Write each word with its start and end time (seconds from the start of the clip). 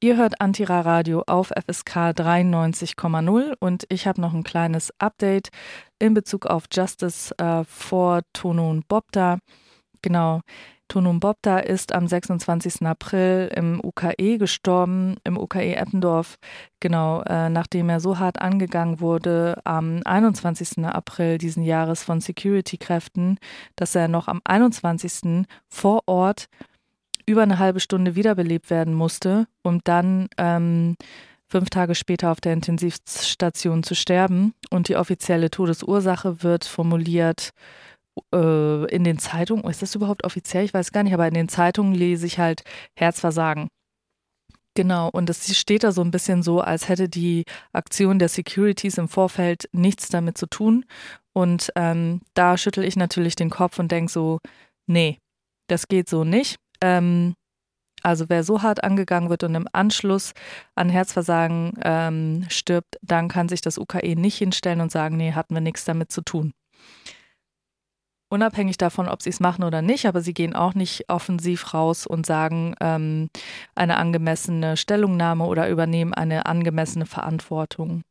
Ihr 0.00 0.18
hört 0.18 0.42
Antira 0.42 0.82
Radio 0.82 1.22
auf 1.26 1.48
FSK 1.48 2.12
93,0 2.12 3.54
und 3.60 3.84
ich 3.88 4.06
habe 4.06 4.20
noch 4.20 4.34
ein 4.34 4.44
kleines 4.44 4.92
Update 4.98 5.48
in 5.98 6.12
Bezug 6.12 6.44
auf 6.44 6.64
Justice 6.70 7.34
äh, 7.38 7.64
vor 7.64 8.20
Tonun 8.34 8.84
Bobda. 8.86 9.38
Genau, 10.02 10.42
Tonun 10.88 11.18
Bobda 11.18 11.60
ist 11.60 11.92
am 11.92 12.06
26. 12.06 12.82
April 12.82 13.50
im 13.56 13.80
UKE 13.82 14.36
gestorben, 14.36 15.16
im 15.24 15.38
UKE 15.38 15.76
Eppendorf, 15.76 16.36
genau, 16.78 17.22
äh, 17.22 17.48
nachdem 17.48 17.88
er 17.88 18.00
so 18.00 18.18
hart 18.18 18.38
angegangen 18.42 19.00
wurde 19.00 19.62
am 19.64 20.02
21. 20.04 20.84
April 20.84 21.38
diesen 21.38 21.62
Jahres 21.62 22.04
von 22.04 22.20
Security-Kräften, 22.20 23.38
dass 23.76 23.94
er 23.94 24.08
noch 24.08 24.28
am 24.28 24.42
21. 24.44 25.46
vor 25.70 26.02
Ort 26.04 26.48
über 27.26 27.42
eine 27.42 27.58
halbe 27.58 27.80
Stunde 27.80 28.14
wiederbelebt 28.14 28.70
werden 28.70 28.94
musste, 28.94 29.46
um 29.62 29.80
dann 29.84 30.28
ähm, 30.38 30.96
fünf 31.48 31.70
Tage 31.70 31.94
später 31.94 32.30
auf 32.30 32.40
der 32.40 32.52
Intensivstation 32.52 33.82
zu 33.82 33.94
sterben. 33.94 34.54
Und 34.70 34.88
die 34.88 34.96
offizielle 34.96 35.50
Todesursache 35.50 36.42
wird 36.42 36.64
formuliert 36.64 37.50
äh, 38.32 38.86
in 38.94 39.04
den 39.04 39.18
Zeitungen, 39.18 39.68
ist 39.68 39.82
das 39.82 39.94
überhaupt 39.94 40.24
offiziell? 40.24 40.64
Ich 40.64 40.74
weiß 40.74 40.92
gar 40.92 41.02
nicht, 41.02 41.14
aber 41.14 41.28
in 41.28 41.34
den 41.34 41.48
Zeitungen 41.48 41.94
lese 41.94 42.26
ich 42.26 42.38
halt 42.38 42.62
Herzversagen. 42.96 43.68
Genau, 44.74 45.08
und 45.08 45.30
es 45.30 45.56
steht 45.56 45.84
da 45.84 45.92
so 45.92 46.02
ein 46.02 46.10
bisschen 46.10 46.42
so, 46.42 46.60
als 46.60 46.88
hätte 46.88 47.08
die 47.08 47.44
Aktion 47.72 48.18
der 48.18 48.28
Securities 48.28 48.98
im 48.98 49.08
Vorfeld 49.08 49.70
nichts 49.72 50.10
damit 50.10 50.36
zu 50.36 50.46
tun. 50.46 50.84
Und 51.32 51.72
ähm, 51.76 52.20
da 52.34 52.58
schüttel 52.58 52.84
ich 52.84 52.96
natürlich 52.96 53.36
den 53.36 53.48
Kopf 53.48 53.78
und 53.78 53.90
denke 53.90 54.12
so, 54.12 54.38
nee, 54.86 55.18
das 55.68 55.88
geht 55.88 56.08
so 56.08 56.24
nicht. 56.24 56.56
Ähm, 56.80 57.34
also 58.02 58.28
wer 58.28 58.44
so 58.44 58.62
hart 58.62 58.84
angegangen 58.84 59.30
wird 59.30 59.42
und 59.42 59.54
im 59.54 59.66
Anschluss 59.72 60.32
an 60.74 60.88
Herzversagen 60.88 61.74
ähm, 61.82 62.44
stirbt, 62.48 62.96
dann 63.02 63.28
kann 63.28 63.48
sich 63.48 63.60
das 63.60 63.78
UKE 63.78 64.14
nicht 64.16 64.38
hinstellen 64.38 64.80
und 64.80 64.92
sagen, 64.92 65.16
nee, 65.16 65.32
hatten 65.32 65.54
wir 65.54 65.60
nichts 65.60 65.84
damit 65.84 66.12
zu 66.12 66.22
tun 66.22 66.52
unabhängig 68.28 68.76
davon, 68.76 69.08
ob 69.08 69.22
sie 69.22 69.30
es 69.30 69.40
machen 69.40 69.64
oder 69.64 69.82
nicht, 69.82 70.06
aber 70.06 70.20
sie 70.20 70.34
gehen 70.34 70.54
auch 70.54 70.74
nicht 70.74 71.08
offensiv 71.08 71.74
raus 71.74 72.06
und 72.06 72.26
sagen 72.26 72.74
ähm, 72.80 73.30
eine 73.74 73.96
angemessene 73.96 74.76
Stellungnahme 74.76 75.44
oder 75.44 75.68
übernehmen 75.68 76.12
eine 76.12 76.46
angemessene 76.46 77.06
Verantwortung. 77.06 78.02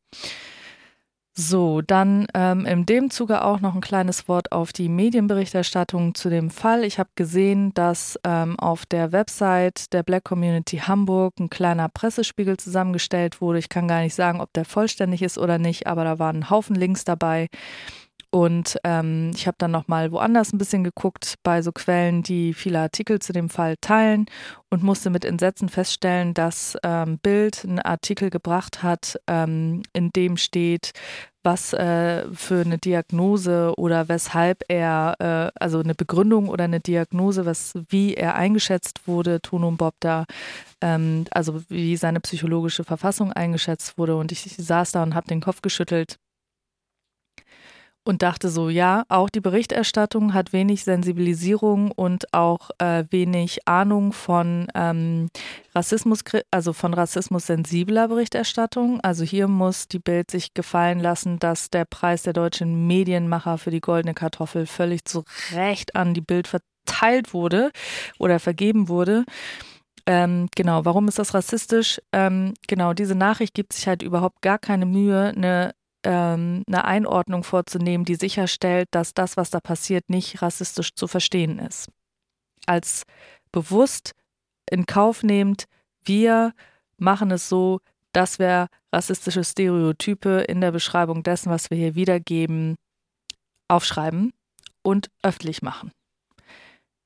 So, 1.37 1.81
dann 1.81 2.27
ähm, 2.33 2.65
in 2.65 2.85
dem 2.85 3.09
Zuge 3.09 3.43
auch 3.43 3.59
noch 3.59 3.75
ein 3.75 3.81
kleines 3.81 4.29
Wort 4.29 4.53
auf 4.53 4.71
die 4.71 4.87
Medienberichterstattung 4.87 6.15
zu 6.15 6.29
dem 6.29 6.49
Fall. 6.49 6.85
Ich 6.85 6.97
habe 6.97 7.09
gesehen, 7.15 7.73
dass 7.73 8.17
ähm, 8.23 8.57
auf 8.57 8.85
der 8.85 9.11
Website 9.11 9.91
der 9.91 10.03
Black 10.03 10.23
Community 10.23 10.77
Hamburg 10.77 11.33
ein 11.37 11.49
kleiner 11.49 11.89
Pressespiegel 11.89 12.55
zusammengestellt 12.55 13.41
wurde. 13.41 13.59
Ich 13.59 13.67
kann 13.67 13.89
gar 13.89 13.99
nicht 13.99 14.15
sagen, 14.15 14.39
ob 14.39 14.53
der 14.53 14.63
vollständig 14.63 15.21
ist 15.21 15.37
oder 15.37 15.57
nicht, 15.57 15.87
aber 15.87 16.05
da 16.05 16.19
waren 16.19 16.37
ein 16.37 16.49
Haufen 16.49 16.75
Links 16.75 17.03
dabei. 17.03 17.49
Und 18.31 18.77
ähm, 18.83 19.31
ich 19.33 19.47
habe 19.47 19.55
dann 19.57 19.71
nochmal 19.71 20.11
woanders 20.11 20.51
ein 20.51 20.57
bisschen 20.57 20.83
geguckt 20.83 21.35
bei 21.43 21.61
so 21.61 21.71
Quellen, 21.71 22.23
die 22.23 22.53
viele 22.53 22.79
Artikel 22.79 23.19
zu 23.19 23.33
dem 23.33 23.49
Fall 23.49 23.75
teilen 23.79 24.25
und 24.69 24.83
musste 24.83 25.09
mit 25.09 25.23
Entsetzen 25.23 25.69
feststellen, 25.69 26.33
dass 26.33 26.77
ähm, 26.83 27.17
Bild 27.19 27.63
einen 27.63 27.79
Artikel 27.79 28.29
gebracht 28.29 28.83
hat, 28.83 29.19
ähm, 29.27 29.83
in 29.93 30.11
dem 30.11 30.37
steht, 30.37 30.91
was 31.43 31.73
äh, 31.73 32.25
für 32.33 32.61
eine 32.61 32.77
Diagnose 32.77 33.73
oder 33.77 34.09
weshalb 34.09 34.63
er, 34.67 35.15
äh, 35.19 35.59
also 35.63 35.79
eine 35.79 35.95
Begründung 35.95 36.49
oder 36.49 36.65
eine 36.65 36.79
Diagnose, 36.81 37.45
was, 37.45 37.73
wie 37.89 38.15
er 38.15 38.35
eingeschätzt 38.35 39.07
wurde, 39.07 39.41
Tonum 39.41 39.77
Bob 39.77 39.93
da, 39.99 40.25
ähm, 40.81 41.25
also 41.31 41.61
wie 41.69 41.95
seine 41.95 42.19
psychologische 42.19 42.83
Verfassung 42.83 43.31
eingeschätzt 43.31 43.97
wurde. 43.97 44.17
Und 44.17 44.31
ich, 44.31 44.45
ich 44.45 44.57
saß 44.57 44.91
da 44.91 45.03
und 45.03 45.15
habe 45.15 45.27
den 45.27 45.41
Kopf 45.41 45.61
geschüttelt 45.61 46.17
und 48.05 48.21
dachte 48.21 48.49
so, 48.49 48.69
ja, 48.69 49.03
auch 49.09 49.29
die 49.29 49.41
Berichterstattung 49.41 50.33
hat 50.33 50.53
wenig 50.53 50.83
Sensibilisierung 50.83 51.91
und 51.91 52.33
auch 52.33 52.69
äh, 52.77 53.03
wenig 53.09 53.67
Ahnung 53.67 54.13
von 54.13 54.67
ähm, 54.75 55.29
Rassismus, 55.73 56.23
also 56.51 56.71
von 56.71 56.93
Rassismus 56.93 57.47
sensibler 57.47 58.07
Berichterstattung. 58.07 59.01
Also 59.01 59.23
hier 59.23 59.47
muss 59.47 59.87
die 59.87 59.99
Bild 59.99 60.29
sich 60.29 60.53
gefallen 60.53 60.99
lassen, 60.99 61.39
dass 61.39 61.71
der 61.71 61.85
Preis 61.85 62.21
der 62.21 62.33
deutschen 62.33 62.85
Medienmacher 62.85 63.57
für 63.57 63.71
die 63.71 63.81
goldene 63.81 64.13
Kartoffel 64.13 64.67
völlig 64.67 65.05
zu 65.05 65.23
Recht 65.53 65.95
an 65.95 66.13
die 66.13 66.21
Bild 66.21 66.47
verteilt 66.47 67.33
wurde 67.33 67.71
oder 68.19 68.39
vergeben 68.39 68.87
wurde. 68.87 69.25
Ähm, 70.05 70.49
genau, 70.55 70.85
warum 70.85 71.07
ist 71.07 71.17
das 71.17 71.33
rassistisch? 71.33 71.99
Ähm, 72.11 72.53
genau, 72.67 72.93
diese 72.93 73.15
Nachricht 73.15 73.55
gibt 73.55 73.73
sich 73.73 73.87
halt 73.87 74.03
überhaupt 74.03 74.43
gar 74.43 74.59
keine 74.59 74.85
Mühe, 74.85 75.33
eine 75.35 75.73
ähm, 76.05 76.63
eine 76.67 76.85
Einordnung 76.85 77.43
vorzunehmen, 77.43 78.05
die 78.05 78.15
sicherstellt, 78.15 78.87
dass 78.91 79.13
das, 79.13 79.35
was 79.35 79.49
da 79.49 79.59
passiert, 79.59 80.09
nicht 80.09 80.41
rassistisch 80.41 80.93
zu 80.95 81.07
verstehen 81.07 81.59
ist. 81.59 81.89
Als 82.65 83.03
bewusst 83.51 84.13
in 84.69 84.85
Kauf 84.85 85.23
nehmt, 85.23 85.65
wir 86.03 86.53
machen 86.97 87.31
es 87.31 87.49
so, 87.49 87.79
dass 88.13 88.39
wir 88.39 88.67
rassistische 88.93 89.43
Stereotype 89.43 90.45
in 90.47 90.61
der 90.61 90.71
Beschreibung 90.71 91.23
dessen, 91.23 91.49
was 91.49 91.69
wir 91.69 91.77
hier 91.77 91.95
wiedergeben, 91.95 92.75
aufschreiben 93.67 94.31
und 94.83 95.09
öffentlich 95.21 95.61
machen. 95.61 95.91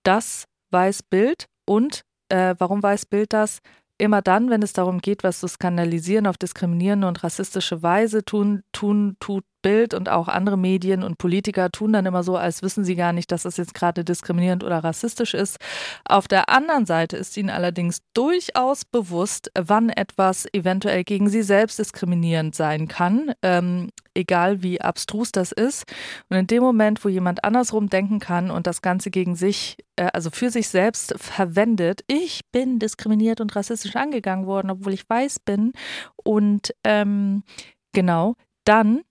Das 0.04 0.46
weiß 0.72 1.04
Bild 1.04 1.46
und 1.66 2.02
äh, 2.30 2.56
warum 2.60 2.84
weiß 2.84 3.06
Bild 3.08 3.34
das? 3.34 3.60
Immer 4.00 4.22
dann, 4.22 4.50
wenn 4.50 4.64
es 4.64 4.74
darum 4.74 5.00
geht, 5.00 5.24
was 5.24 5.40
zu 5.40 5.48
skandalisieren 5.48 6.26
auf 6.26 6.38
diskriminierende 6.38 7.08
und 7.08 7.24
rassistische 7.24 7.84
Weise, 7.84 8.26
tun, 8.26 8.64
tun, 8.72 9.18
tut 9.20 9.44
Bild 9.62 9.94
und 9.94 10.10
auch 10.10 10.28
andere 10.28 10.58
Medien 10.58 11.04
und 11.04 11.18
Politiker 11.18 11.72
tun 11.72 11.94
dann 11.94 12.06
immer 12.06 12.24
so, 12.24 12.38
als 12.38 12.62
wissen 12.62 12.84
sie 12.84 12.96
gar 12.96 13.14
nicht, 13.14 13.32
dass 13.32 13.44
das 13.44 13.58
jetzt 13.58 13.74
gerade 13.74 14.04
diskriminierend 14.04 14.64
oder 14.64 14.84
rassistisch 14.84 15.34
ist. 15.34 15.58
Auf 16.06 16.28
der 16.28 16.50
anderen 16.50 16.86
Seite 16.86 17.18
ist 17.18 17.36
ihnen 17.38 17.50
allerdings 17.50 18.00
durchaus 18.14 18.86
bewusst, 18.86 19.52
wann 19.58 19.90
etwas 19.90 20.46
eventuell 20.54 21.04
gegen 21.04 21.30
sie 21.30 21.42
selbst 21.42 21.80
diskriminierend 21.80 22.56
sein 22.56 22.88
kann, 22.88 23.34
ähm, 23.42 23.90
egal 24.14 24.64
wie 24.64 24.82
abstrus 24.82 25.32
das 25.32 25.52
ist. 25.52 25.86
Und 26.30 26.38
in 26.38 26.48
dem 26.48 26.64
Moment, 26.64 27.04
wo 27.04 27.10
jemand 27.10 27.44
andersrum 27.44 27.90
denken 27.90 28.20
kann 28.20 28.52
und 28.52 28.68
das 28.68 28.82
Ganze 28.82 29.12
gegen 29.12 29.36
sich, 29.36 29.78
äh, 29.96 30.10
also 30.14 30.30
für 30.30 30.50
sich 30.50 30.70
selbst 30.70 31.14
verwendet, 31.18 32.02
ich 32.08 32.42
bin 32.52 32.80
diskriminiert 32.80 33.42
und 33.42 33.56
rassistisch 33.56 33.96
angegangen 33.96 34.46
worden, 34.46 34.72
obwohl 34.72 34.94
ich 34.94 35.10
weiß 35.10 35.40
bin 35.40 35.74
und 36.24 36.74
ähm, 36.84 37.44
genau, 37.94 38.36
dann 38.66 39.02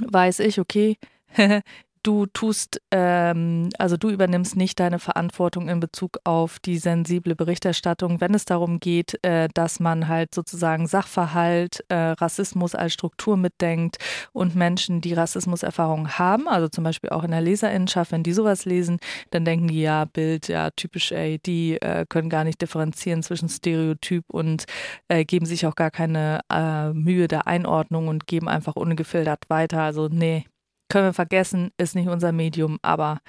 weiß 0.00 0.40
ich, 0.40 0.58
okay, 0.58 0.96
du 2.02 2.26
tust, 2.26 2.80
ähm, 2.90 3.68
also 3.78 3.96
du 3.96 4.10
übernimmst 4.10 4.56
nicht 4.56 4.80
deine 4.80 4.98
Verantwortung 4.98 5.68
in 5.68 5.80
Bezug 5.80 6.18
auf 6.24 6.58
die 6.58 6.78
sensible 6.78 7.34
Berichterstattung, 7.34 8.20
wenn 8.20 8.34
es 8.34 8.44
darum 8.44 8.80
geht, 8.80 9.18
äh, 9.24 9.48
dass 9.54 9.80
man 9.80 10.08
halt 10.08 10.34
sozusagen 10.34 10.86
Sachverhalt, 10.86 11.84
äh, 11.88 11.94
Rassismus 11.94 12.74
als 12.74 12.92
Struktur 12.92 13.36
mitdenkt 13.36 13.98
und 14.32 14.56
Menschen, 14.56 15.00
die 15.00 15.14
Rassismuserfahrungen 15.14 16.18
haben, 16.18 16.48
also 16.48 16.68
zum 16.68 16.84
Beispiel 16.84 17.10
auch 17.10 17.24
in 17.24 17.30
der 17.30 17.40
Leserinnenschaft, 17.40 18.12
wenn 18.12 18.22
die 18.22 18.32
sowas 18.32 18.64
lesen, 18.64 18.98
dann 19.30 19.44
denken 19.44 19.68
die, 19.68 19.82
ja, 19.82 20.04
Bild, 20.04 20.48
ja, 20.48 20.70
typisch, 20.70 21.12
ey, 21.12 21.38
die 21.38 21.80
äh, 21.80 22.04
können 22.08 22.28
gar 22.28 22.44
nicht 22.44 22.60
differenzieren 22.60 23.22
zwischen 23.22 23.48
Stereotyp 23.48 24.24
und 24.28 24.64
äh, 25.08 25.24
geben 25.24 25.46
sich 25.46 25.66
auch 25.66 25.74
gar 25.74 25.90
keine 25.90 26.40
äh, 26.52 26.92
Mühe 26.92 27.28
der 27.28 27.46
Einordnung 27.46 28.08
und 28.08 28.26
geben 28.26 28.48
einfach 28.48 28.76
ungefiltert 28.76 29.48
weiter. 29.48 29.82
Also 29.82 30.08
nee, 30.08 30.44
können 30.92 31.06
wir 31.06 31.14
vergessen, 31.14 31.70
ist 31.78 31.94
nicht 31.94 32.08
unser 32.08 32.32
Medium, 32.32 32.78
aber 32.82 33.20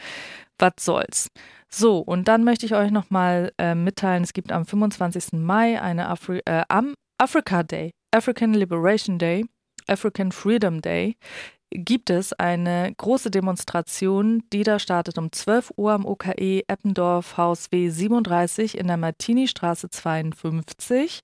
was 0.59 0.73
soll's. 0.81 1.29
So, 1.69 1.99
und 1.99 2.27
dann 2.27 2.43
möchte 2.43 2.65
ich 2.65 2.75
euch 2.75 2.91
nochmal 2.91 3.53
äh, 3.57 3.73
mitteilen, 3.73 4.23
es 4.23 4.33
gibt 4.33 4.51
am 4.51 4.65
25. 4.65 5.39
Mai 5.39 5.81
eine 5.81 6.09
Afri 6.09 6.41
äh, 6.45 6.63
am 6.67 6.93
Africa 7.17 7.63
Day, 7.63 7.91
African 8.11 8.53
Liberation 8.53 9.17
Day, 9.17 9.45
African 9.87 10.33
Freedom 10.33 10.81
Day, 10.81 11.15
gibt 11.71 12.09
es 12.09 12.33
eine 12.33 12.93
große 12.97 13.31
Demonstration, 13.31 14.43
die 14.51 14.63
da 14.63 14.77
startet 14.77 15.17
um 15.17 15.31
12 15.31 15.71
Uhr 15.77 15.93
am 15.93 16.05
OKE 16.05 16.63
Eppendorf 16.67 17.37
Haus 17.37 17.71
W37 17.71 18.75
in 18.75 18.87
der 18.87 18.97
Martini-Straße 18.97 19.89
52. 19.89 21.21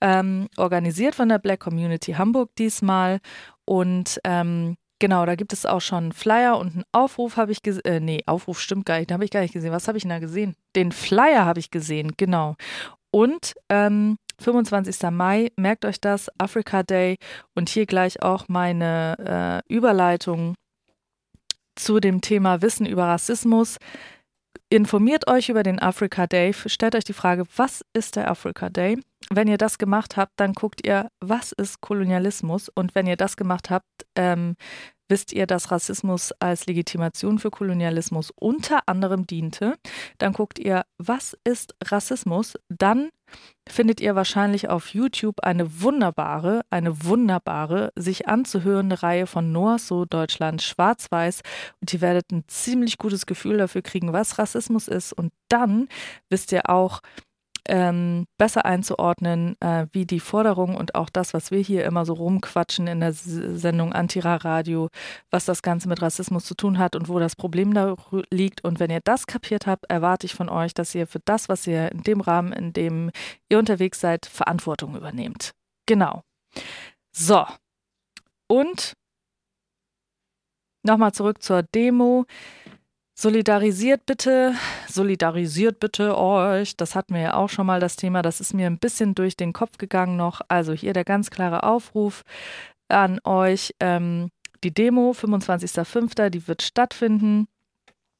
Ähm, 0.00 0.46
organisiert 0.56 1.16
von 1.16 1.28
der 1.28 1.38
Black 1.40 1.58
Community 1.58 2.12
Hamburg 2.12 2.50
diesmal. 2.56 3.18
Und 3.64 4.20
ähm, 4.24 4.76
Genau, 4.98 5.26
da 5.26 5.34
gibt 5.34 5.52
es 5.52 5.66
auch 5.66 5.80
schon 5.80 6.04
einen 6.04 6.12
Flyer 6.12 6.58
und 6.58 6.72
einen 6.72 6.84
Aufruf 6.92 7.36
habe 7.36 7.52
ich 7.52 7.62
gesehen. 7.62 7.84
Äh, 7.84 8.00
nee, 8.00 8.22
Aufruf 8.26 8.60
stimmt 8.60 8.86
gar 8.86 8.96
nicht, 8.98 9.10
den 9.10 9.14
habe 9.14 9.24
ich 9.24 9.30
gar 9.30 9.40
nicht 9.40 9.52
gesehen. 9.52 9.72
Was 9.72 9.88
habe 9.88 9.98
ich 9.98 10.04
denn 10.04 10.10
da 10.10 10.18
gesehen? 10.18 10.54
Den 10.74 10.90
Flyer 10.90 11.44
habe 11.44 11.60
ich 11.60 11.70
gesehen, 11.70 12.12
genau. 12.16 12.56
Und 13.10 13.54
ähm, 13.68 14.16
25. 14.40 15.10
Mai, 15.10 15.50
merkt 15.56 15.84
euch 15.84 16.00
das, 16.00 16.30
Africa 16.38 16.82
Day 16.82 17.16
und 17.54 17.68
hier 17.68 17.86
gleich 17.86 18.22
auch 18.22 18.48
meine 18.48 19.62
äh, 19.68 19.74
Überleitung 19.74 20.54
zu 21.74 22.00
dem 22.00 22.20
Thema 22.20 22.62
Wissen 22.62 22.86
über 22.86 23.04
Rassismus. 23.04 23.76
Informiert 24.68 25.28
euch 25.28 25.48
über 25.48 25.62
den 25.62 25.80
Africa 25.80 26.26
Day, 26.26 26.52
stellt 26.52 26.96
euch 26.96 27.04
die 27.04 27.12
Frage, 27.12 27.44
was 27.56 27.84
ist 27.92 28.16
der 28.16 28.30
Africa 28.30 28.68
Day? 28.68 28.98
Wenn 29.30 29.48
ihr 29.48 29.58
das 29.58 29.78
gemacht 29.78 30.16
habt, 30.16 30.32
dann 30.36 30.52
guckt 30.52 30.86
ihr, 30.86 31.10
was 31.20 31.52
ist 31.52 31.80
Kolonialismus? 31.80 32.68
Und 32.68 32.94
wenn 32.94 33.06
ihr 33.06 33.16
das 33.16 33.36
gemacht 33.36 33.70
habt, 33.70 34.06
ähm, 34.14 34.56
wisst 35.08 35.32
ihr, 35.32 35.46
dass 35.46 35.70
Rassismus 35.70 36.32
als 36.40 36.66
Legitimation 36.66 37.38
für 37.38 37.50
Kolonialismus 37.50 38.32
unter 38.34 38.80
anderem 38.86 39.26
diente. 39.26 39.76
Dann 40.18 40.32
guckt 40.32 40.58
ihr, 40.58 40.84
was 40.98 41.36
ist 41.44 41.74
Rassismus? 41.84 42.54
Dann 42.68 43.10
findet 43.68 44.00
ihr 44.00 44.14
wahrscheinlich 44.14 44.68
auf 44.68 44.94
YouTube 44.94 45.40
eine 45.40 45.82
wunderbare, 45.82 46.62
eine 46.70 47.04
wunderbare, 47.04 47.92
sich 47.96 48.28
anzuhörende 48.28 49.02
Reihe 49.02 49.26
von 49.26 49.50
Noah 49.50 49.78
So 49.78 50.04
Deutschland 50.04 50.62
schwarz-weiß 50.62 51.40
und 51.80 51.92
ihr 51.92 52.00
werdet 52.00 52.30
ein 52.30 52.44
ziemlich 52.46 52.98
gutes 52.98 53.26
Gefühl 53.26 53.58
dafür 53.58 53.82
kriegen, 53.82 54.12
was 54.12 54.38
Rassismus 54.38 54.86
ist 54.86 55.12
und 55.12 55.32
dann 55.48 55.88
wisst 56.30 56.52
ihr 56.52 56.70
auch, 56.70 57.00
ähm, 57.68 58.26
besser 58.38 58.64
einzuordnen, 58.64 59.56
äh, 59.60 59.86
wie 59.92 60.06
die 60.06 60.20
Forderung 60.20 60.76
und 60.76 60.94
auch 60.94 61.10
das, 61.10 61.34
was 61.34 61.50
wir 61.50 61.60
hier 61.60 61.84
immer 61.84 62.04
so 62.04 62.14
rumquatschen 62.14 62.86
in 62.86 63.00
der 63.00 63.10
S 63.10 63.24
Sendung 63.24 63.92
Antira 63.92 64.36
Radio, 64.36 64.88
was 65.30 65.44
das 65.44 65.62
Ganze 65.62 65.88
mit 65.88 66.02
Rassismus 66.02 66.44
zu 66.44 66.54
tun 66.54 66.78
hat 66.78 66.96
und 66.96 67.08
wo 67.08 67.18
das 67.18 67.36
Problem 67.36 67.74
da 67.74 67.96
liegt. 68.30 68.64
Und 68.64 68.80
wenn 68.80 68.90
ihr 68.90 69.00
das 69.02 69.26
kapiert 69.26 69.66
habt, 69.66 69.90
erwarte 69.90 70.26
ich 70.26 70.34
von 70.34 70.48
euch, 70.48 70.74
dass 70.74 70.94
ihr 70.94 71.06
für 71.06 71.20
das, 71.24 71.48
was 71.48 71.66
ihr 71.66 71.90
in 71.92 72.02
dem 72.02 72.20
Rahmen, 72.20 72.52
in 72.52 72.72
dem 72.72 73.10
ihr 73.48 73.58
unterwegs 73.58 74.00
seid, 74.00 74.26
Verantwortung 74.26 74.96
übernehmt. 74.96 75.52
Genau. 75.86 76.22
So. 77.12 77.44
Und 78.48 78.94
nochmal 80.82 81.12
zurück 81.12 81.42
zur 81.42 81.62
Demo. 81.62 82.26
Solidarisiert 83.18 84.04
bitte, 84.04 84.54
solidarisiert 84.88 85.80
bitte 85.80 86.18
euch. 86.18 86.76
Das 86.76 86.94
hatten 86.94 87.14
wir 87.14 87.22
ja 87.22 87.34
auch 87.34 87.48
schon 87.48 87.66
mal 87.66 87.80
das 87.80 87.96
Thema. 87.96 88.20
Das 88.20 88.42
ist 88.42 88.52
mir 88.52 88.66
ein 88.66 88.78
bisschen 88.78 89.14
durch 89.14 89.38
den 89.38 89.54
Kopf 89.54 89.78
gegangen 89.78 90.18
noch. 90.18 90.42
Also 90.48 90.74
hier 90.74 90.92
der 90.92 91.04
ganz 91.04 91.30
klare 91.30 91.62
Aufruf 91.62 92.24
an 92.88 93.18
euch. 93.24 93.74
Ähm, 93.80 94.28
die 94.62 94.74
Demo, 94.74 95.12
25.05., 95.12 96.28
die 96.28 96.46
wird 96.46 96.60
stattfinden. 96.60 97.48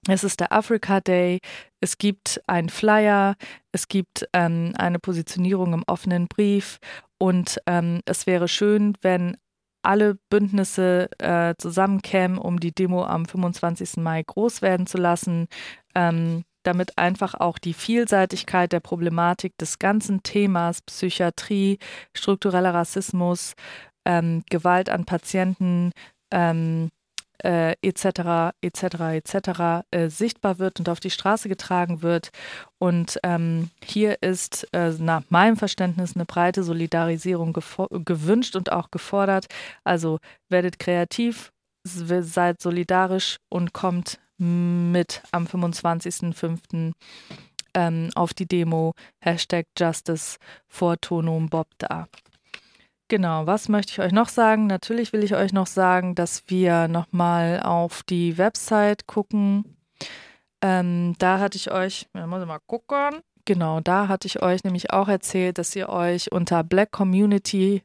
Es 0.09 0.25
ist 0.25 0.41
der 0.41 0.53
Africa 0.53 1.03
Day. 1.03 1.41
Es 1.81 1.99
gibt 1.99 2.41
einen 2.47 2.71
Flyer. 2.71 3.37
Es 3.73 3.89
gibt 3.89 4.27
ähm, 4.33 4.73
eine 4.79 4.99
Positionierung 4.99 5.75
im 5.75 5.85
offenen 5.87 6.27
Brief. 6.27 6.79
Und 7.19 7.61
ähm, 7.67 8.01
es 8.07 8.27
wäre 8.27 8.49
schön, 8.49 8.95
wenn 9.03 9.37
alle 9.87 10.17
Bündnisse 10.31 11.09
äh, 11.19 11.55
zusammenkämen, 11.59 12.39
um 12.39 12.59
die 12.59 12.73
Demo 12.73 13.05
am 13.05 13.25
25. 13.25 13.99
Mai 13.99 14.23
groß 14.23 14.61
werden 14.61 14.87
zu 14.87 14.99
lassen, 14.99 15.47
ähm, 15.95 16.43
damit 16.65 16.99
einfach 16.99 17.35
auch 17.35 17.59
die 17.59 17.73
Vielseitigkeit 17.73 18.73
der 18.73 18.81
Problematik 18.81 19.57
des 19.59 19.79
ganzen 19.79 20.25
Themas 20.25 20.83
Psychiatrie, 20.83 21.79
struktureller 22.13 22.75
Rassismus, 22.75 23.55
ähm, 24.05 24.43
Gewalt 24.51 24.91
an 24.91 25.05
Patienten, 25.05 25.93
ähm, 26.33 26.91
äh, 27.45 27.75
etc. 27.83 28.55
etc. 28.61 28.83
etc. 29.13 29.85
Äh, 29.91 30.09
sichtbar 30.09 30.59
wird 30.59 30.79
und 30.79 30.89
auf 30.89 31.01
die 31.01 31.11
Straße 31.11 31.49
getragen 31.49 32.03
wird. 32.03 32.31
Und 32.79 33.19
ähm, 33.23 33.71
hier 33.85 34.23
ist 34.23 34.69
äh, 34.73 34.91
nach 34.99 35.23
meinem 35.29 35.57
Verständnis 35.57 36.15
eine 36.15 36.25
breite 36.25 36.63
Solidarisierung 36.63 37.53
gewünscht 37.53 38.57
und 38.57 38.73
auch 38.73 38.91
gefordert. 38.91 39.47
Also 39.85 40.19
werdet 40.49 40.79
kreativ, 40.79 41.53
seid 41.85 42.61
solidarisch 42.61 43.39
und 43.49 43.73
kommt 43.73 44.19
mit 44.39 45.23
am 45.33 45.47
25.05. 45.47 46.93
Ähm, 47.75 48.11
auf 48.15 48.33
die 48.33 48.47
Demo 48.47 48.93
Hashtag 49.21 49.67
Justice 49.79 50.39
for 50.67 50.99
Tonum 50.99 51.49
Bob 51.49 51.69
da. 51.79 52.09
Genau, 53.09 53.47
was 53.47 53.69
möchte 53.69 53.93
ich 53.93 54.01
euch 54.01 54.11
noch 54.11 54.29
sagen? 54.29 54.67
Natürlich 54.67 55.13
will 55.13 55.23
ich 55.23 55.37
euch 55.37 55.53
noch 55.53 55.69
sagen, 55.69 56.17
dass 56.17 56.43
wir 56.49 56.89
nochmal 56.89 57.63
auf 57.63 58.03
die 58.03 58.37
Website 58.37 59.07
gucken. 59.07 59.77
Ähm, 60.61 61.15
da 61.19 61.39
hatte 61.39 61.57
ich 61.57 61.71
euch, 61.71 62.09
ja, 62.15 62.27
muss 62.27 62.41
ich 62.41 62.49
mal 62.49 62.59
gucken. 62.67 63.21
Genau, 63.45 63.79
da 63.79 64.09
hatte 64.09 64.27
ich 64.27 64.43
euch 64.43 64.65
nämlich 64.65 64.93
auch 64.93 65.07
erzählt, 65.07 65.59
dass 65.59 65.77
ihr 65.77 65.89
euch 65.89 66.33
unter 66.33 66.65
Black 66.65 66.91
Community 66.91 67.85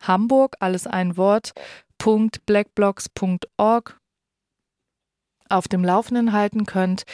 Hamburg, 0.00 0.56
alles 0.58 0.88
ein 0.88 1.16
Wort, 1.16 1.52
.blackblocks.org 1.98 4.00
auf 5.48 5.68
dem 5.68 5.84
Laufenden 5.84 6.32
halten 6.32 6.66
könnt. 6.66 7.04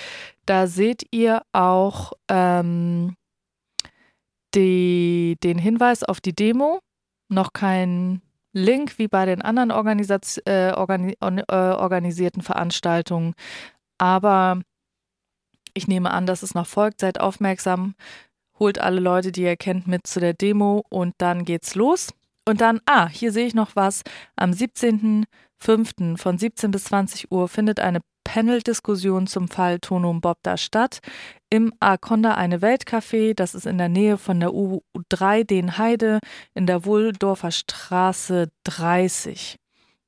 Da 0.47 0.67
seht 0.67 1.07
ihr 1.11 1.43
auch 1.53 2.15
ähm, 2.29 3.17
die, 4.55 5.37
den 5.43 5.59
Hinweis 5.59 6.05
auf 6.05 6.23
die 6.23 6.35
Demo 6.35 6.81
noch 7.33 7.53
kein 7.53 8.23
Link 8.53 8.99
wie 8.99 9.09
bei 9.09 9.27
den 9.27 9.43
anderen 9.43 9.71
Organisaz 9.71 10.41
äh, 10.45 10.73
organi 10.73 11.17
äh, 11.21 11.45
organisierten 11.49 12.43
Veranstaltungen. 12.43 13.35
Aber 13.99 14.61
ich 15.75 15.89
nehme 15.89 16.11
an, 16.11 16.27
dass 16.27 16.43
es 16.43 16.55
noch 16.55 16.67
folgt. 16.67 17.01
Seid 17.01 17.21
aufmerksam, 17.21 17.95
holt 18.59 18.79
alle 18.79 19.01
Leute, 19.01 19.33
die 19.33 19.43
ihr 19.43 19.57
kennt, 19.57 19.87
mit 19.87 20.07
zu 20.07 20.21
der 20.21 20.35
Demo 20.35 20.85
und 20.91 21.15
dann 21.19 21.45
geht's 21.45 21.75
los. 21.75 22.13
Und 22.47 22.61
dann, 22.61 22.81
ah, 22.87 23.09
hier 23.09 23.33
sehe 23.33 23.47
ich 23.47 23.55
noch 23.55 23.77
was. 23.77 24.03
Am 24.37 24.51
17.05. 24.51 26.19
von 26.19 26.39
17 26.39 26.71
bis 26.71 26.85
20 26.85 27.31
Uhr 27.31 27.49
findet 27.49 27.81
eine 27.81 28.01
Panel-Diskussion 28.33 29.27
zum 29.27 29.47
Fall 29.47 29.79
Tonum 29.79 30.23
Bob 30.23 30.39
da 30.43 30.57
statt. 30.57 31.01
Im 31.51 31.71
Akonda 31.81 32.33
eine 32.33 32.63
Weltcafé, 32.63 33.35
das 33.35 33.55
ist 33.55 33.67
in 33.67 33.77
der 33.77 33.91
Nähe 33.91 34.17
von 34.17 34.41
der 34.41 34.49
U3 34.49 35.45
Denheide 35.45 36.19
in 36.55 36.67
der 36.67 36.87
Wohldorfer 36.87 37.51
Straße 37.51 38.49
30. 38.65 39.57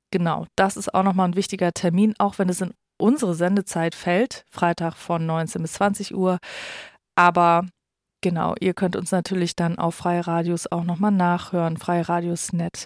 Genau, 0.09 0.47
das 0.55 0.75
ist 0.75 0.91
auch 0.95 1.03
nochmal 1.03 1.27
ein 1.27 1.35
wichtiger 1.35 1.71
Termin, 1.71 2.15
auch 2.17 2.39
wenn 2.39 2.49
es 2.49 2.61
in 2.61 2.73
unsere 2.97 3.35
Sendezeit 3.35 3.93
fällt, 3.93 4.43
Freitag 4.49 4.95
von 4.95 5.23
19 5.23 5.61
bis 5.61 5.73
20 5.73 6.15
Uhr. 6.15 6.39
Aber 7.13 7.67
genau, 8.21 8.55
ihr 8.59 8.73
könnt 8.73 8.95
uns 8.95 9.11
natürlich 9.11 9.55
dann 9.55 9.77
auf 9.77 9.93
Freie 9.93 10.25
Radios 10.25 10.65
auch 10.71 10.83
nochmal 10.83 11.11
nachhören, 11.11 11.77
Freie 11.77 12.09
Radios 12.09 12.53
net. 12.53 12.85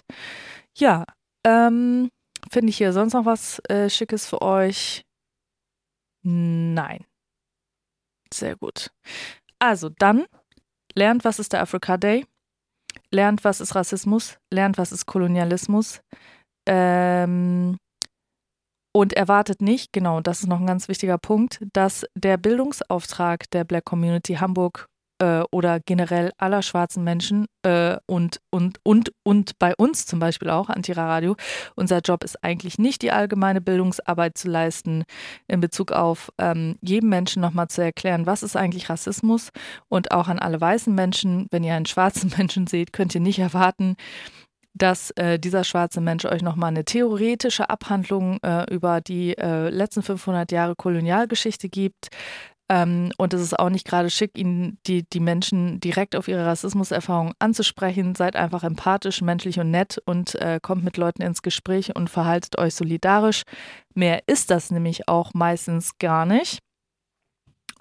Ja, 0.76 1.06
ähm, 1.46 2.10
finde 2.50 2.68
ich 2.68 2.76
hier 2.76 2.92
sonst 2.92 3.14
noch 3.14 3.24
was 3.24 3.58
äh, 3.70 3.88
Schickes 3.88 4.26
für 4.26 4.42
euch? 4.42 5.02
Nein. 6.22 7.04
Sehr 8.32 8.56
gut. 8.56 8.90
Also 9.58 9.88
dann 9.88 10.26
lernt, 10.94 11.24
was 11.24 11.38
ist 11.38 11.52
der 11.52 11.62
Africa 11.62 11.96
Day, 11.96 12.26
lernt, 13.10 13.44
was 13.44 13.60
ist 13.60 13.74
Rassismus, 13.74 14.38
lernt, 14.50 14.78
was 14.78 14.92
ist 14.92 15.06
Kolonialismus 15.06 16.00
ähm, 16.66 17.78
und 18.92 19.12
erwartet 19.12 19.62
nicht, 19.62 19.92
genau, 19.92 20.20
das 20.20 20.40
ist 20.40 20.46
noch 20.46 20.60
ein 20.60 20.66
ganz 20.66 20.88
wichtiger 20.88 21.18
Punkt, 21.18 21.60
dass 21.72 22.06
der 22.14 22.36
Bildungsauftrag 22.36 23.50
der 23.50 23.64
Black 23.64 23.84
Community 23.84 24.34
Hamburg 24.34 24.89
äh, 25.20 25.42
oder 25.52 25.80
generell 25.80 26.32
aller 26.38 26.62
schwarzen 26.62 27.04
Menschen 27.04 27.46
äh, 27.62 27.96
und, 28.06 28.40
und, 28.50 28.80
und, 28.82 29.12
und 29.22 29.58
bei 29.58 29.74
uns 29.76 30.06
zum 30.06 30.18
Beispiel 30.18 30.50
auch, 30.50 30.68
Antira 30.68 31.06
Radio, 31.06 31.36
unser 31.76 32.00
Job 32.00 32.24
ist 32.24 32.42
eigentlich 32.42 32.78
nicht 32.78 33.02
die 33.02 33.12
allgemeine 33.12 33.60
Bildungsarbeit 33.60 34.36
zu 34.36 34.48
leisten 34.48 35.04
in 35.46 35.60
Bezug 35.60 35.92
auf 35.92 36.30
ähm, 36.38 36.76
jedem 36.80 37.10
Menschen 37.10 37.42
nochmal 37.42 37.68
zu 37.68 37.82
erklären, 37.82 38.26
was 38.26 38.42
ist 38.42 38.56
eigentlich 38.56 38.88
Rassismus 38.90 39.50
und 39.88 40.10
auch 40.12 40.28
an 40.28 40.38
alle 40.38 40.60
weißen 40.60 40.94
Menschen, 40.94 41.46
wenn 41.50 41.64
ihr 41.64 41.74
einen 41.74 41.86
schwarzen 41.86 42.32
Menschen 42.38 42.66
seht, 42.66 42.92
könnt 42.92 43.14
ihr 43.14 43.20
nicht 43.20 43.38
erwarten, 43.38 43.96
dass 44.72 45.10
äh, 45.12 45.38
dieser 45.38 45.64
schwarze 45.64 46.00
Mensch 46.00 46.24
euch 46.24 46.42
nochmal 46.42 46.68
eine 46.68 46.84
theoretische 46.84 47.68
Abhandlung 47.68 48.38
äh, 48.42 48.72
über 48.72 49.00
die 49.00 49.36
äh, 49.36 49.68
letzten 49.68 50.02
500 50.02 50.52
Jahre 50.52 50.76
Kolonialgeschichte 50.76 51.68
gibt. 51.68 52.08
Ähm, 52.70 53.10
und 53.18 53.34
es 53.34 53.42
ist 53.42 53.58
auch 53.58 53.68
nicht 53.68 53.84
gerade 53.84 54.10
schick, 54.10 54.38
ihnen 54.38 54.78
die, 54.86 55.02
die 55.02 55.18
Menschen 55.18 55.80
direkt 55.80 56.14
auf 56.14 56.28
ihre 56.28 56.46
Rassismuserfahrung 56.46 57.32
anzusprechen. 57.40 58.14
Seid 58.14 58.36
einfach 58.36 58.62
empathisch, 58.62 59.22
menschlich 59.22 59.58
und 59.58 59.72
nett 59.72 60.00
und 60.06 60.36
äh, 60.36 60.60
kommt 60.62 60.84
mit 60.84 60.96
Leuten 60.96 61.22
ins 61.22 61.42
Gespräch 61.42 61.96
und 61.96 62.08
verhaltet 62.08 62.58
euch 62.58 62.76
solidarisch. 62.76 63.42
Mehr 63.94 64.22
ist 64.28 64.52
das 64.52 64.70
nämlich 64.70 65.08
auch 65.08 65.34
meistens 65.34 65.98
gar 65.98 66.24
nicht. 66.26 66.60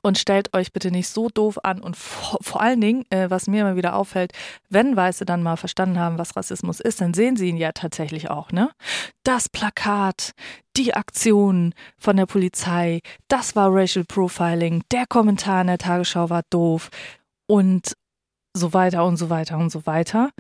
Und 0.02 0.18
stellt 0.18 0.56
euch 0.56 0.72
bitte 0.72 0.92
nicht 0.92 1.10
so 1.10 1.30
doof 1.30 1.60
an. 1.64 1.82
Und 1.82 1.96
vor, 1.96 2.40
vor 2.42 2.62
allen 2.62 2.82
Dingen, 2.82 3.06
äh, 3.12 3.30
was 3.30 3.48
mir 3.48 3.62
immer 3.62 3.76
wieder 3.76 3.96
auffällt, 3.96 4.32
wenn 4.70 4.96
Weiße 4.96 5.26
dann 5.26 5.44
mal 5.44 5.58
verstanden 5.58 6.00
haben, 6.00 6.18
was 6.18 6.36
Rassismus 6.36 6.80
ist, 6.80 7.02
dann 7.02 7.14
sehen 7.14 7.36
sie 7.36 7.50
ihn 7.50 7.58
ja 7.58 7.74
tatsächlich 7.74 8.30
auch, 8.32 8.52
ne? 8.52 8.72
Das 9.24 9.50
Plakat, 9.50 10.32
die 10.80 10.94
Aktion 10.94 11.74
von 11.98 12.18
der 12.18 12.26
Polizei, 12.26 13.02
das 13.28 13.56
war 13.56 13.70
Racial 13.72 14.06
Profiling, 14.06 14.82
der 14.92 15.06
Kommentar 15.08 15.62
in 15.62 15.68
der 15.68 15.78
Tagesschau 15.78 16.30
war 16.30 16.44
doof. 16.50 16.90
Und 17.48 17.94
so 18.56 18.74
weiter 18.74 19.06
und 19.06 19.18
so 19.18 19.30
weiter 19.30 19.58
und 19.58 19.72
so 19.72 19.86
weiter. 19.86 20.32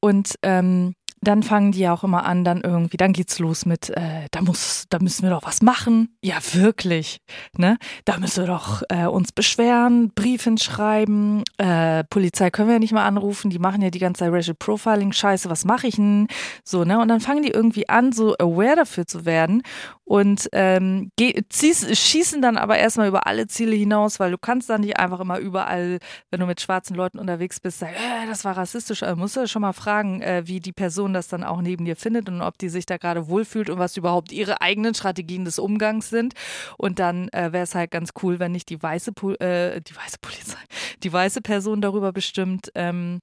Und 0.00 0.34
ähm, 0.42 0.94
dann 1.20 1.42
fangen 1.42 1.72
die 1.72 1.88
auch 1.88 2.04
immer 2.04 2.24
an, 2.24 2.44
dann 2.44 2.60
irgendwie, 2.62 2.96
dann 2.96 3.12
geht's 3.12 3.38
los 3.38 3.66
mit, 3.66 3.90
äh, 3.90 4.26
da 4.30 4.42
muss, 4.42 4.86
da 4.90 4.98
müssen 4.98 5.22
wir 5.22 5.30
doch 5.30 5.44
was 5.44 5.62
machen. 5.62 6.16
Ja, 6.22 6.36
wirklich, 6.52 7.20
ne? 7.56 7.78
Da 8.04 8.18
müssen 8.18 8.44
wir 8.44 8.48
doch 8.48 8.82
äh, 8.88 9.06
uns 9.06 9.32
beschweren, 9.32 10.10
Briefen 10.14 10.58
schreiben, 10.58 11.42
äh, 11.58 12.04
Polizei 12.04 12.50
können 12.50 12.68
wir 12.68 12.74
ja 12.74 12.78
nicht 12.78 12.92
mal 12.92 13.06
anrufen, 13.06 13.50
die 13.50 13.58
machen 13.58 13.82
ja 13.82 13.90
die 13.90 13.98
ganze 13.98 14.20
Zeit 14.20 14.32
Racial 14.32 14.56
Profiling, 14.58 15.12
scheiße, 15.12 15.50
was 15.50 15.64
mache 15.64 15.86
ich 15.86 15.96
denn? 15.96 16.28
So, 16.64 16.84
ne? 16.84 17.00
Und 17.00 17.08
dann 17.08 17.20
fangen 17.20 17.42
die 17.42 17.50
irgendwie 17.50 17.88
an, 17.88 18.12
so 18.12 18.34
aware 18.38 18.76
dafür 18.76 19.06
zu 19.06 19.24
werden 19.24 19.62
und 20.08 20.48
ähm, 20.52 21.12
schießen 21.20 22.40
dann 22.40 22.56
aber 22.56 22.78
erstmal 22.78 23.08
über 23.08 23.26
alle 23.26 23.46
Ziele 23.46 23.76
hinaus, 23.76 24.18
weil 24.18 24.30
du 24.30 24.38
kannst 24.38 24.70
dann 24.70 24.80
nicht 24.80 24.98
einfach 24.98 25.20
immer 25.20 25.38
überall, 25.38 25.98
wenn 26.30 26.40
du 26.40 26.46
mit 26.46 26.62
schwarzen 26.62 26.96
Leuten 26.96 27.18
unterwegs 27.18 27.60
bist, 27.60 27.80
sagen, 27.80 27.92
äh, 27.94 28.26
das 28.26 28.44
war 28.44 28.56
rassistisch. 28.56 29.02
Also 29.02 29.16
musst 29.16 29.36
du 29.36 29.46
schon 29.46 29.62
mal 29.62 29.74
fragen, 29.74 30.22
äh, 30.22 30.44
wie 30.46 30.60
die 30.60 30.72
Person 30.72 31.07
das 31.12 31.28
dann 31.28 31.44
auch 31.44 31.60
neben 31.60 31.84
dir 31.84 31.96
findet 31.96 32.28
und 32.28 32.42
ob 32.42 32.58
die 32.58 32.68
sich 32.68 32.86
da 32.86 32.96
gerade 32.96 33.28
wohlfühlt 33.28 33.70
und 33.70 33.78
was 33.78 33.96
überhaupt 33.96 34.32
ihre 34.32 34.60
eigenen 34.60 34.94
Strategien 34.94 35.44
des 35.44 35.58
Umgangs 35.58 36.10
sind. 36.10 36.34
Und 36.76 36.98
dann 36.98 37.28
äh, 37.28 37.52
wäre 37.52 37.64
es 37.64 37.74
halt 37.74 37.90
ganz 37.90 38.10
cool, 38.22 38.38
wenn 38.38 38.52
nicht 38.52 38.68
die 38.68 38.82
weiße, 38.82 39.12
äh, 39.40 39.80
die 39.80 39.96
weiße 39.96 40.18
Polizei, 40.20 40.58
die 41.02 41.12
weiße 41.12 41.40
Person 41.40 41.80
darüber 41.80 42.12
bestimmt, 42.12 42.70
ähm, 42.74 43.20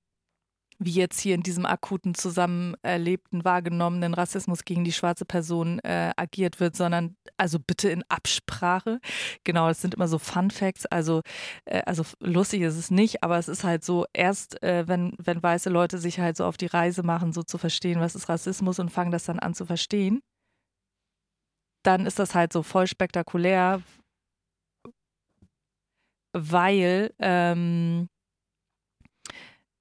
wie 0.78 0.92
jetzt 0.92 1.20
hier 1.20 1.36
in 1.36 1.44
diesem 1.44 1.66
akuten 1.66 2.16
zusammen 2.16 2.76
erlebten, 2.82 3.46
wahrgenommenen 3.46 4.14
Rassismus 4.14 4.66
gegen 4.66 4.84
die 4.84 4.92
schwarze 4.92 5.26
Person 5.26 5.80
äh, 5.80 6.12
agiert 6.18 6.60
wird, 6.60 6.76
sondern 6.76 7.16
also 7.38 7.60
bitte 7.60 7.90
in 7.90 8.04
Absprache. 8.10 9.00
Genau, 9.44 9.68
das 9.68 9.82
sind 9.82 9.94
immer 9.94 10.08
so 10.08 10.20
Fun 10.20 10.52
Facts. 10.52 10.86
Also, 10.86 11.22
äh, 11.66 11.82
also 11.86 12.04
lustig 12.20 12.62
ist 12.62 12.78
es 12.78 12.92
nicht, 12.92 13.24
aber 13.24 13.38
es 13.38 13.48
ist 13.48 13.64
halt 13.64 13.84
so, 13.84 14.06
erst 14.14 14.62
äh, 14.64 14.88
wenn, 14.88 15.14
wenn 15.18 15.42
weiße 15.42 15.70
Leute 15.70 15.98
sich 15.98 16.20
halt 16.20 16.38
so 16.38 16.46
auf 16.46 16.58
die 16.58 16.66
Reise 16.68 17.04
machen, 17.04 17.32
so 17.34 17.44
zu 17.44 17.58
verstehen, 17.58 18.00
was 18.00 18.16
ist 18.16 18.30
Rassismus 18.30 18.80
und 18.80 18.90
fangen 18.90 19.12
das 19.12 19.26
dann 19.26 19.40
an 19.40 19.54
zu 19.54 19.66
verstehen, 19.66 20.22
dann 21.84 22.06
ist 22.06 22.20
das 22.20 22.36
halt 22.36 22.52
so 22.52 22.64
voll 22.64 22.88
spektakulär, 22.88 23.82
weil 26.34 27.14
ähm, 27.20 28.10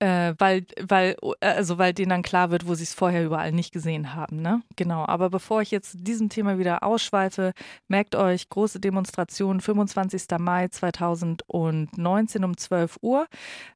äh, 0.05 0.35
weil, 0.37 0.67
weil, 0.87 1.17
äh, 1.41 1.47
also 1.47 1.79
weil 1.79 1.95
denen 1.95 2.11
dann 2.11 2.23
klar 2.23 2.51
wird, 2.51 2.69
wo 2.69 2.75
sie 2.75 2.83
es 2.83 2.93
vorher 2.93 3.25
überall 3.25 3.53
nicht 3.53 3.73
gesehen 3.73 4.15
haben, 4.15 4.43
ne? 4.43 4.61
Genau. 4.77 5.07
Aber 5.07 5.31
bevor 5.31 5.63
ich 5.63 5.71
jetzt 5.71 5.97
diesem 6.07 6.29
Thema 6.29 6.59
wieder 6.59 6.83
ausschweife, 6.83 7.55
merkt 7.89 8.15
euch, 8.15 8.51
große 8.51 8.81
Demonstration, 8.81 9.63
25. 9.63 10.27
Mai 10.39 10.69
2019 10.69 12.45
um 12.45 12.55
12 12.55 12.99
Uhr, 13.01 13.27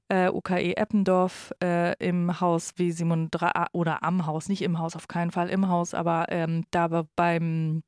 äh, 0.08 0.28
UKE 0.28 0.76
Eppendorf 0.76 1.54
äh, 1.62 1.94
im 1.96 2.38
Haus 2.42 2.74
W37 2.76 3.68
oder 3.72 4.02
am 4.02 4.26
Haus, 4.26 4.50
nicht 4.50 4.60
im 4.60 4.78
Haus, 4.78 4.96
auf 4.96 5.08
keinen 5.08 5.30
Fall 5.30 5.48
im 5.48 5.68
Haus, 5.68 5.94
aber 5.94 6.26
ähm, 6.28 6.64
da 6.70 7.06
beim 7.16 7.82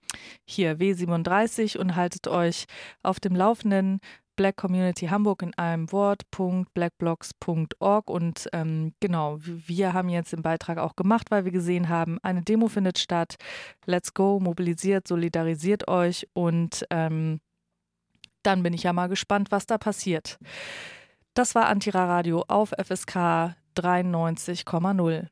hier 0.47 0.79
W37 0.79 1.77
und 1.77 1.95
haltet 1.95 2.27
euch 2.27 2.65
auf 3.03 3.21
dem 3.21 3.37
Laufenden. 3.37 4.01
Black 4.37 4.57
Community 4.57 5.07
Hamburg 5.07 5.43
in 5.43 5.55
einem 5.55 5.91
Wort.blackblocks.org 5.93 8.11
und 8.11 8.49
ähm, 8.53 8.95
genau, 9.01 9.39
wir 9.41 9.93
haben 9.93 10.09
jetzt 10.09 10.33
den 10.33 10.43
Beitrag 10.43 10.79
auch 10.79 10.97
gemacht, 10.97 11.31
weil 11.31 11.45
wir 11.45 11.53
gesehen 11.53 11.89
haben, 11.89 12.19
eine 12.23 12.43
Demo 12.43 12.69
findet 12.69 12.99
statt. 12.99 13.37
Let's 13.87 14.15
go, 14.15 14.41
mobilisiert, 14.41 15.09
solidarisiert 15.09 15.89
euch 15.89 16.27
und 16.33 16.87
ähm, 16.91 17.41
dann 18.43 18.63
bin 18.63 18.73
ich 18.73 18.85
ja 18.85 18.93
mal 18.93 19.09
gespannt, 19.09 19.51
was 19.51 19.67
da 19.67 19.79
passiert. 19.79 20.39
Das 21.35 21.55
war 21.55 21.67
Antira 21.67 22.07
Radio 22.07 22.45
auf 22.49 22.71
FSK 22.71 23.55
93,0. 23.77 25.29